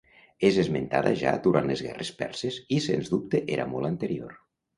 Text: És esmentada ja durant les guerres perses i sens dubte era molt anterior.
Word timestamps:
És 0.47 0.55
esmentada 0.61 1.11
ja 1.23 1.33
durant 1.47 1.69
les 1.73 1.83
guerres 1.89 2.09
perses 2.23 2.59
i 2.79 2.81
sens 2.87 3.13
dubte 3.13 3.43
era 3.59 3.69
molt 3.77 3.93
anterior. 3.93 4.35